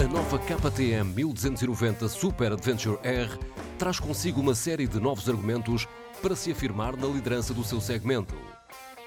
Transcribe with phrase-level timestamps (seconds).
[0.00, 3.38] A nova KTM 1290 Super Adventure R
[3.78, 5.86] traz consigo uma série de novos argumentos
[6.22, 8.34] para se afirmar na liderança do seu segmento.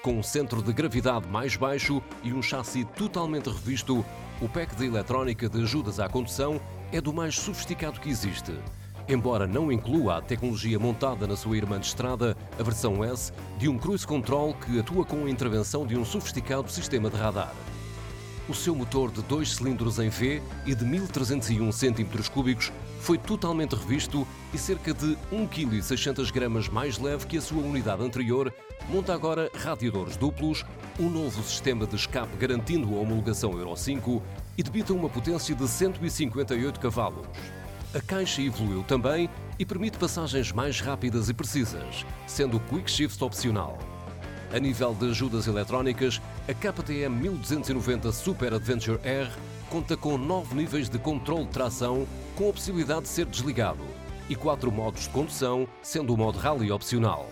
[0.04, 4.04] Com um centro de gravidade mais baixo e um chassi totalmente revisto,
[4.40, 6.60] o pack de eletrónica de ajudas à condução
[6.92, 8.52] é do mais sofisticado que existe.
[9.08, 13.68] Embora não inclua a tecnologia montada na sua irmã de estrada, a versão S, de
[13.68, 17.52] um cruise control que atua com a intervenção de um sofisticado sistema de radar.
[18.46, 24.26] O seu motor de dois cilindros em V e de 1301 cm3 foi totalmente revisto
[24.52, 28.52] e cerca de 1,6 kg mais leve que a sua unidade anterior,
[28.86, 30.62] monta agora radiadores duplos,
[31.00, 34.22] um novo sistema de escape garantindo a homologação Euro 5
[34.58, 37.26] e debita uma potência de 158 cavalos.
[37.94, 43.24] A caixa evoluiu também e permite passagens mais rápidas e precisas, sendo o Quick Shift
[43.24, 43.78] opcional.
[44.54, 49.28] A nível de ajudas eletrónicas, a KTM 1290 Super Adventure R
[49.68, 53.82] conta com 9 níveis de controle de tração com a possibilidade de ser desligado
[54.30, 57.28] e 4 modos de condução, sendo o modo Rally opcional.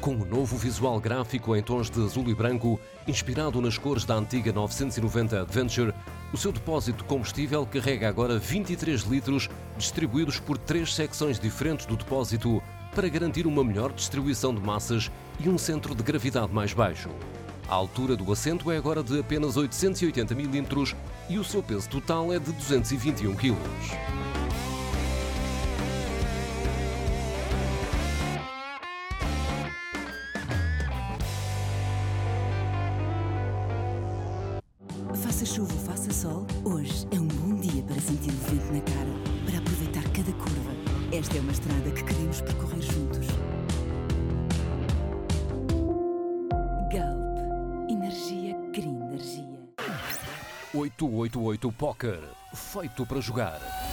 [0.00, 4.04] Com o um novo visual gráfico em tons de azul e branco, inspirado nas cores
[4.04, 5.94] da antiga 990 Adventure,
[6.32, 11.96] o seu depósito de combustível carrega agora 23 litros, distribuídos por três secções diferentes do
[11.96, 12.60] depósito
[12.96, 17.10] para garantir uma melhor distribuição de massas e um centro de gravidade mais baixo.
[17.68, 20.94] A altura do assento é agora de apenas 880 mm
[21.28, 23.54] e o seu peso total é de 221 kg.
[35.22, 39.25] Faça chuva faça sol, hoje é um bom dia para sentir o vento na cara,
[41.18, 43.26] Esta é uma estrada que queremos percorrer juntos.
[46.92, 47.90] Galp.
[47.90, 49.58] Energia cria energia.
[50.74, 52.20] 888 Poker.
[52.52, 53.85] Feito para jogar.